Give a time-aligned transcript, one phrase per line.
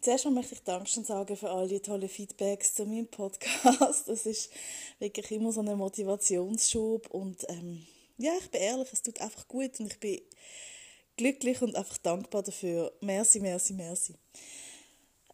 [0.00, 4.08] Zuerst mal möchte ich Dankeschön sagen für all die tollen Feedbacks zu meinem Podcast.
[4.08, 4.48] Das ist
[5.00, 7.84] wirklich immer so ein Motivationsschub und ähm,
[8.16, 10.20] ja, ich bin ehrlich, es tut einfach gut und ich bin
[11.16, 12.92] glücklich und einfach dankbar dafür.
[13.00, 14.14] Merci, merci, merci.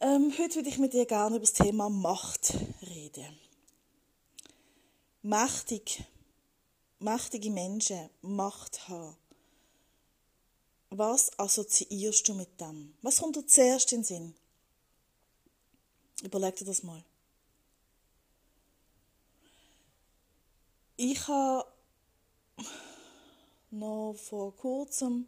[0.00, 3.38] Ähm, heute würde ich mit dir gerne über das Thema Macht reden.
[5.20, 6.04] Mächtig,
[7.00, 9.14] mächtige Menschen, Macht haben.
[10.88, 12.94] Was assoziierst du mit dem?
[13.02, 14.34] Was kommt dir zuerst in den Sinn?
[16.22, 17.02] Überleg dir das mal.
[20.96, 21.68] Ich habe
[23.70, 25.26] noch vor kurzem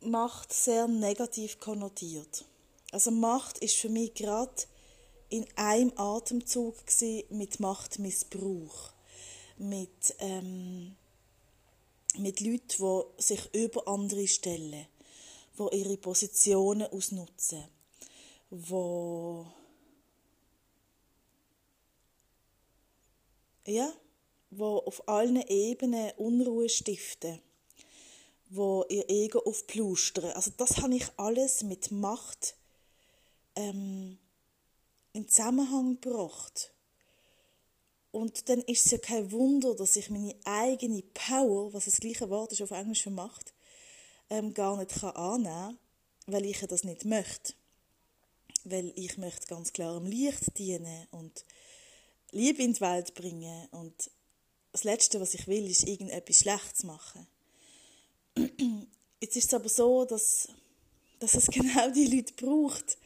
[0.00, 2.44] Macht sehr negativ konnotiert.
[2.92, 4.62] Also Macht ist für mich gerade
[5.28, 6.76] in einem Atemzug
[7.30, 8.92] mit Machtmissbrauch,
[9.58, 10.96] mit ähm,
[12.18, 14.86] mit Leuten, die sich über andere stellen,
[15.58, 17.64] die ihre Positionen ausnutzen
[18.50, 19.46] wo
[23.66, 23.92] ja,
[24.50, 27.40] wo auf allen Ebenen Unruhe stiften,
[28.48, 30.30] wo ihr Ego aufplustern.
[30.32, 32.56] Also das habe ich alles mit Macht
[33.56, 34.18] ähm,
[35.12, 36.72] in Zusammenhang gebracht.
[38.12, 42.30] Und dann ist es ja kein Wunder, dass ich meine eigene Power, was das gleiche
[42.30, 43.52] Wort ist auf Englisch für Macht,
[44.30, 45.78] ähm, gar nicht annehmen kann,
[46.26, 47.54] weil ich das nicht möchte
[48.70, 51.44] weil ich möchte ganz klar im Licht dienen und
[52.32, 54.10] Liebe in die Welt bringen und
[54.72, 57.26] das Letzte, was ich will, ist irgendetwas Schlechtes machen.
[59.20, 60.48] Jetzt ist es aber so, dass,
[61.18, 62.98] dass es genau die Leute braucht,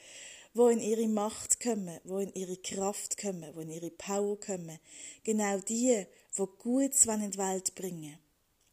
[0.54, 4.80] wo in ihre Macht kommen, wo in ihre Kraft kommen, wo in ihre Power kommen.
[5.22, 8.18] Genau die, wo Gutes in die Welt bringen.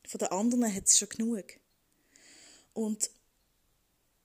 [0.07, 1.45] Von den anderen hat es schon genug.
[2.73, 3.11] Und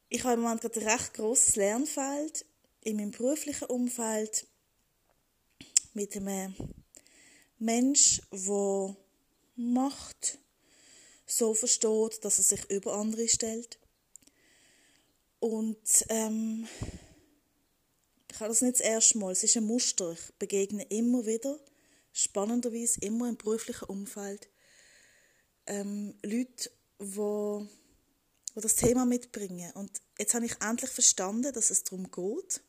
[0.08, 2.46] ich habe im Moment gerade ein recht grosses Lernfeld
[2.84, 4.46] in meinem beruflichen Umfeld
[5.94, 6.54] mit einem
[7.58, 8.96] Mensch, der
[9.56, 10.38] Macht
[11.26, 13.78] so versteht, dass er sich über andere stellt.
[15.38, 16.66] Und ähm,
[18.30, 20.12] ich habe das nicht das erste Mal, es ist ein Muster.
[20.12, 21.58] Ich begegne immer wieder,
[22.12, 24.48] spannenderweise immer im beruflichen Umfeld,
[25.66, 26.70] ähm, Leute,
[27.00, 27.68] die,
[28.56, 29.72] die das Thema mitbringen.
[29.74, 32.62] Und jetzt habe ich endlich verstanden, dass es darum geht,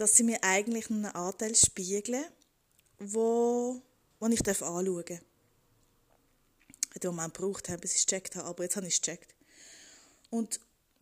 [0.00, 2.24] dass sie mir eigentlich einen Anteil spiegeln,
[2.98, 3.82] wo,
[4.18, 5.20] wo ich anschauen darf.
[6.94, 9.34] Hat einen Moment gebraucht, bis ich es gecheckt habe, aber jetzt habe ich es gecheckt.
[10.30, 10.58] Und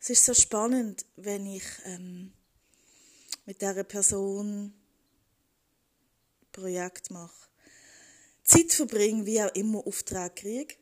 [0.00, 2.32] es ist so spannend, wenn ich ähm,
[3.44, 4.72] mit dieser Person
[6.52, 7.50] Projekt mache.
[8.44, 10.74] Zeit verbringe, wie auch immer Auftrag kriege,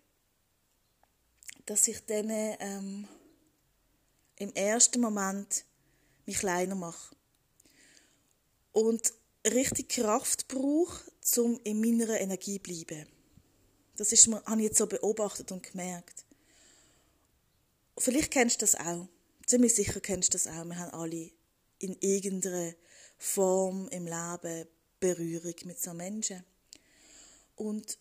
[1.67, 3.09] dass ich dann ähm,
[4.37, 5.65] im ersten Moment
[6.31, 7.15] mich kleiner mache.
[8.73, 9.13] Und
[9.47, 11.03] richtig Kraft brauche,
[11.39, 13.07] um in meiner Energie zu bleiben.
[13.97, 16.25] Das ist habe ich jetzt so beobachtet und gemerkt.
[17.99, 19.09] Vielleicht kennst du das auch.
[19.45, 20.65] Ziemlich sicher kennst du das auch.
[20.65, 21.31] Wir haben alle
[21.81, 22.75] in irgendeiner
[23.19, 24.69] Form im Leben
[25.01, 26.45] Berührung mit so Menschen.
[27.57, 27.99] Und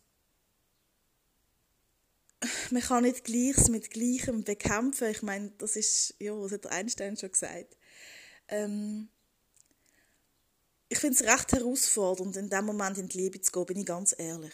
[2.69, 5.09] man kann nicht Gleiches mit Gleichem bekämpfen.
[5.09, 7.75] Ich meine, das ist, ja, das hat Einstein schon gesagt.
[8.49, 9.09] Ähm,
[10.89, 13.85] ich finde es recht herausfordernd, in dem Moment in die Liebe zu gehen, bin ich
[13.85, 14.53] ganz ehrlich.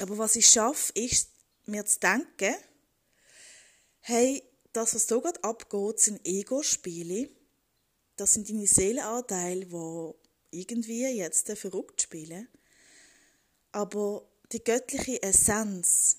[0.00, 1.30] Aber was ich schaffe, ist,
[1.66, 2.54] mir zu denken,
[4.00, 4.42] hey,
[4.72, 7.30] das, was hier gerade abgeht, sind Ego-Spiele.
[8.16, 12.48] Das sind deine Seelenanteile, die irgendwie jetzt verrückt spielen.
[13.72, 16.18] Aber die göttliche Essenz,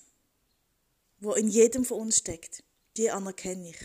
[1.18, 2.62] wo in jedem von uns steckt,
[2.96, 3.78] die anerkenne ich.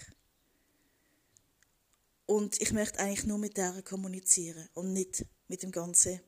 [2.25, 6.21] Und ich möchte eigentlich nur mit der kommunizieren und nicht mit dem ganzen,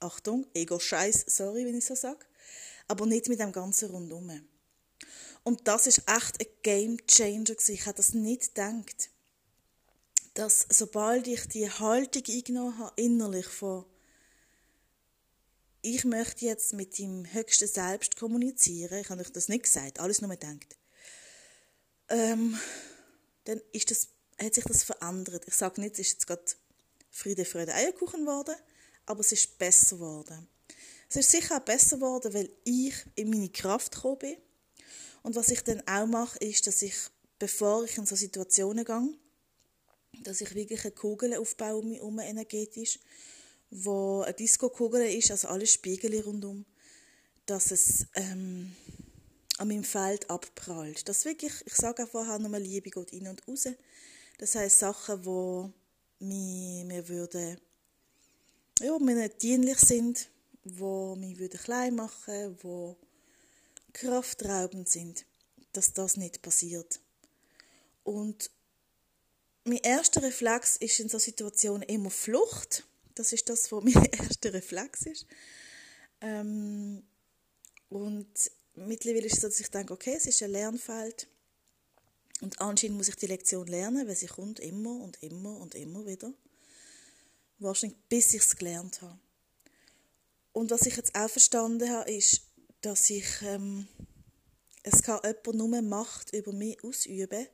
[0.00, 2.24] Achtung, Ego-Scheiß, sorry, wenn ich so sage,
[2.88, 4.30] aber nicht mit dem ganzen Rundum.
[5.44, 9.10] Und das ist echt ein Game Changer Ich habe das nicht gedacht,
[10.34, 13.84] dass sobald ich die Haltung eingenommen habe, innerlich von
[15.84, 20.20] ich möchte jetzt mit dem höchsten Selbst kommunizieren, ich habe euch das nicht gesagt, alles
[20.20, 20.76] nur gedacht,
[22.08, 22.56] ähm,
[23.44, 24.08] dann ist das
[24.42, 25.44] hat sich das verändert.
[25.46, 26.44] Ich sage nicht, es ist jetzt gerade
[27.10, 28.54] Friede, Freude, Eierkuchen geworden,
[29.06, 30.48] aber es ist besser geworden.
[31.08, 34.36] Es ist sicher auch besser geworden, weil ich in meine Kraft gekommen bin.
[35.22, 36.94] Und was ich dann auch mache, ist, dass ich,
[37.38, 39.14] bevor ich in so Situationen gehe,
[40.22, 42.98] dass ich wirklich eine Kugel aufbaue um mich herum, energetisch,
[43.70, 46.64] wo eine Disco-Kugel ist, also alle Spiegel rundum,
[47.46, 48.74] dass es ähm,
[49.58, 51.08] an meinem Feld abprallt.
[51.08, 53.68] Dass wirklich, ich sage auch vorher nochmal, Liebe geht rein und raus.
[54.38, 55.22] Das heisst, Sachen,
[56.20, 57.58] die mir, würden,
[58.80, 60.28] ja, mir nicht dienlich sind,
[60.64, 62.96] die mich würden klein machen die
[63.92, 65.24] kraftraubend sind,
[65.72, 67.00] dass das nicht passiert.
[68.04, 68.50] Und
[69.64, 72.84] mein erster Reflex ist in so Situationen immer Flucht.
[73.14, 75.26] Das ist das, was mein erster Reflex ist.
[76.20, 77.02] Ähm,
[77.88, 78.32] und
[78.74, 81.28] mittlerweile ist es so, dass ich denke, okay, es ist ein Lernfeld.
[82.42, 86.04] Und anscheinend muss ich die Lektion lernen, weil sie kommt immer und immer und immer
[86.04, 86.34] wieder.
[87.60, 89.16] Wahrscheinlich bis ich es gelernt habe.
[90.52, 92.42] Und was ich jetzt auch verstanden habe, ist,
[92.80, 93.86] dass ich, ähm,
[94.82, 97.46] es kann jemand nur Macht über mich ausüben,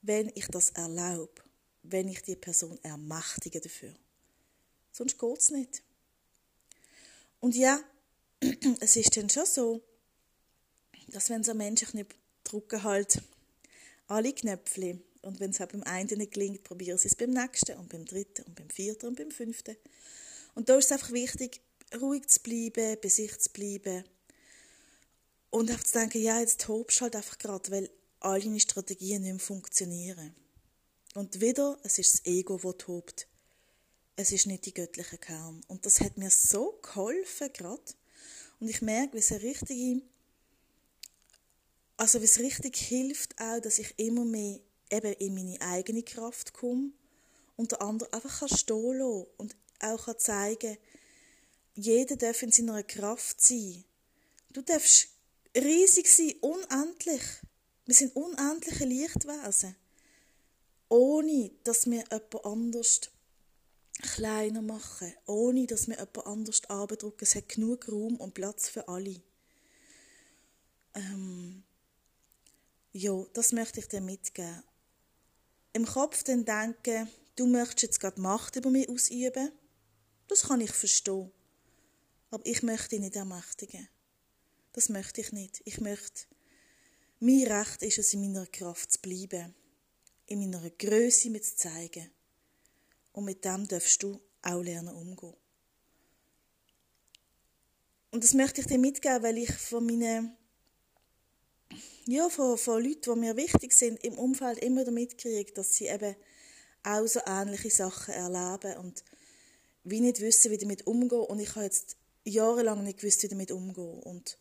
[0.00, 1.42] wenn ich das erlaube,
[1.82, 3.94] wenn ich die Person ermächtige dafür.
[4.90, 5.82] Sonst geht es nicht.
[7.40, 7.78] Und ja,
[8.80, 9.82] es ist dann schon so,
[11.08, 12.14] dass wenn so Menschen nicht
[12.44, 13.20] drücken halt
[14.08, 17.76] alle Knöpfe und wenn es halt beim einen nicht gelingt, probieren sie es beim nächsten
[17.78, 19.76] und beim dritten und beim vierten und beim fünften.
[20.54, 21.60] Und da ist es einfach wichtig,
[22.00, 24.04] ruhig zu bleiben, bei sich zu bleiben
[25.50, 27.90] und einfach zu denken, ja, jetzt tobst du halt einfach gerade, weil
[28.20, 30.34] all deine Strategien nicht mehr funktionieren.
[31.14, 33.28] Und wieder, es ist das Ego, das tobt.
[34.16, 35.60] Es ist nicht die göttliche Kern.
[35.68, 37.82] Und das hat mir so geholfen gerade.
[38.60, 40.02] Und ich merke, wie es eine richtige,
[41.98, 44.60] also es richtig hilft auch, dass ich immer mehr
[44.90, 46.92] eben in meine eigene Kraft komme
[47.56, 50.78] und der andere einfach kann stehen lassen und auch kann zeigen,
[51.74, 53.84] jeder darf in seiner Kraft sein.
[54.50, 55.08] Du darfst
[55.56, 57.22] riesig sein, unendlich.
[57.84, 59.76] Wir sind unendliche Lichtwesen.
[60.88, 63.00] Ohne, dass wir jemand anders
[64.00, 65.12] kleiner machen.
[65.26, 67.24] Ohne, dass wir jemand anders abdrücken.
[67.24, 69.20] Es hat genug Raum und Platz für alle.
[70.94, 71.62] Ähm,
[72.92, 74.62] ja, das möchte ich dir mitgeben.
[75.72, 79.52] Im Kopf dann denken, du möchtest jetzt gerade Macht über mich ausüben.
[80.26, 81.30] Das kann ich verstehen.
[82.30, 83.88] Aber ich möchte dich nicht ermächtigen.
[84.72, 85.62] Das möchte ich nicht.
[85.64, 86.26] Ich möchte
[87.20, 89.52] mein Recht ist es, in meiner Kraft zu bleiben,
[90.26, 92.10] in meiner Größe mit zu zeigen.
[93.12, 95.34] Und mit dem darfst du auch lernen umgehen.
[98.12, 100.36] Und das möchte ich dir mitgeben, weil ich von meinen,
[102.06, 105.86] ja, von, von Leuten, die mir wichtig sind, im Umfeld immer damit kriege, dass sie
[105.86, 106.16] eben
[106.82, 109.04] auch so ähnliche Sachen erleben und
[109.84, 111.20] wie nicht wissen, wie damit umgehen.
[111.20, 114.02] Und ich habe jetzt jahrelang nicht gewusst, wie damit umgehen.
[114.02, 114.38] Und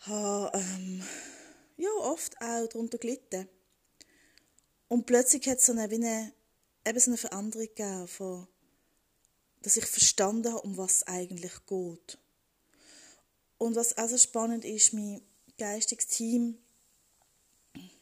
[0.00, 1.02] habe ähm,
[1.76, 3.48] ja, oft auch darunter gelitten.
[4.88, 6.32] Und plötzlich hat es so eine, wie eine,
[6.86, 8.46] eben so eine Veränderung gegeben, von,
[9.62, 12.18] dass ich verstanden habe, um was es eigentlich geht.
[13.58, 15.22] Und was auch so spannend ist, mein
[15.58, 16.58] geistiges Team,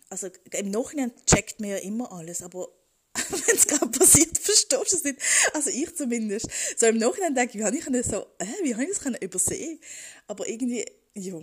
[0.09, 2.69] also im Nachhinein checkt man ja immer alles, aber
[3.15, 5.19] wenn es gerade passiert, verstehst du es nicht.
[5.53, 6.49] Also ich zumindest.
[6.77, 9.21] So im Nachhinein denke ich, wie habe ich das so, äh, wie habe ich das
[9.21, 9.79] übersehen
[10.27, 11.39] Aber irgendwie ja,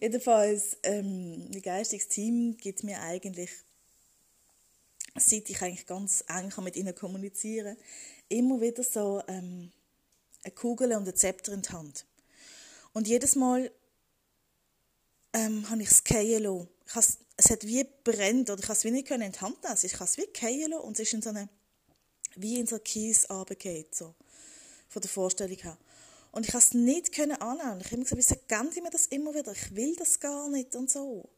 [0.00, 3.50] jedenfalls, ähm, ein geistiges Team gibt mir eigentlich,
[5.16, 7.76] seit ich eigentlich ganz eng mit ihnen kommunizieren
[8.28, 9.70] immer wieder so ähm,
[10.42, 12.04] eine Kugel und ein Zepter in die Hand.
[12.92, 13.70] Und jedes Mal
[15.34, 16.68] ähm, habe ich es fallen lassen.
[16.86, 19.78] Ich es hat wie brennt, oder ich konnte es wie nicht in die Hand nehmen.
[19.82, 21.48] Ich kann es wie fallen lassen und es ist in so eine,
[22.36, 24.14] wie in so Kies runtergeht, so,
[24.88, 25.76] von der Vorstellung her.
[26.30, 27.80] Und ich konnte es nicht können annehmen.
[27.80, 29.52] Ich habe immer gesagt, wieso geben die mir das immer wieder?
[29.52, 31.28] Ich will das gar nicht und so.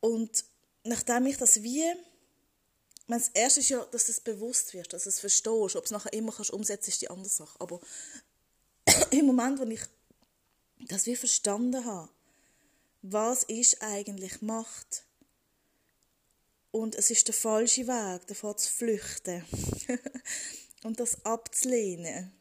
[0.00, 0.44] Und
[0.84, 1.84] nachdem ich das wie,
[3.08, 5.76] das erste ist ja, dass du es bewusst wirst, dass du es verstehst.
[5.76, 7.58] Ob du es nachher immer kannst umsetzen ist die andere Sache.
[7.60, 7.80] Aber
[9.10, 9.82] im Moment, wo ich
[10.88, 12.08] das wie verstanden habe,
[13.12, 15.04] was ist eigentlich Macht?
[16.70, 19.44] Und es ist der falsche Weg, davor zu flüchten
[20.82, 22.32] und das abzulehnen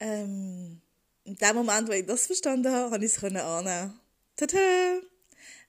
[0.00, 0.80] ähm,
[1.24, 4.00] in dem Moment, wo ich das verstanden habe, habe ich es annehmen.
[4.36, 5.00] Tada!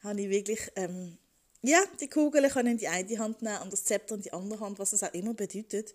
[0.03, 1.17] Habe ich wirklich, ähm,
[1.61, 4.79] ja, die Kugel in die eine Hand nehmen und das Zepter in die andere Hand,
[4.79, 5.93] was das auch immer bedeutet.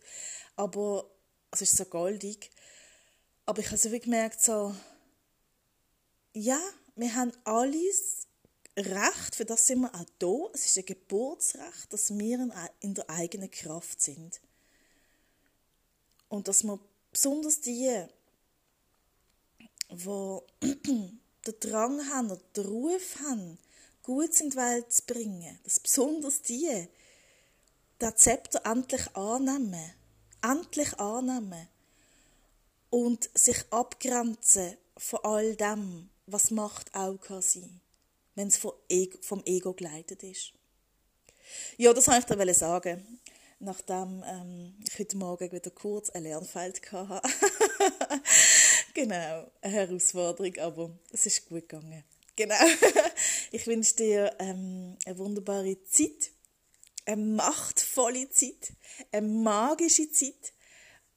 [0.54, 1.10] Aber
[1.50, 2.50] es ist so goldig.
[3.46, 4.74] Aber ich habe so wie gemerkt, so,
[6.34, 6.60] ja,
[6.96, 8.26] wir haben alles,
[8.78, 10.50] Recht, für das sind wir auch da.
[10.52, 14.40] Es ist ein Geburtsrecht, dass wir in der eigenen Kraft sind.
[16.28, 16.78] Und dass wir
[17.10, 18.04] besonders die,
[19.90, 20.40] die
[21.46, 23.58] den Drang haben oder den Ruf haben,
[24.02, 26.88] gut in die Welt zu bringen, dass besonders die
[28.00, 29.94] den Zepter endlich annehmen,
[30.42, 31.68] endlich annehmen
[32.90, 37.80] und sich abgrenzen von all dem, was Macht auch kann sein,
[38.34, 40.52] wenn es vom Ego, geleitet ist.
[41.76, 43.20] Ja, das wollte ich dir sagen,
[43.60, 47.28] nachdem ähm, ich heute Morgen wieder kurz ein Lernfeld hatte.
[48.94, 52.04] genau, eine Herausforderung, aber es ist gut gegangen.
[52.34, 52.54] Genau.
[53.52, 56.32] ich wünsche dir ähm, eine wunderbare Zeit,
[57.06, 58.72] eine machtvolle Zeit,
[59.12, 60.52] eine magische Zeit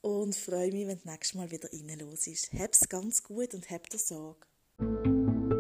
[0.02, 2.54] und freue mich, wenn du nächstes Mal wieder reinlos ist.
[2.54, 4.49] Hab's ganz gut und hab dir Sorge.
[4.80, 5.59] 何?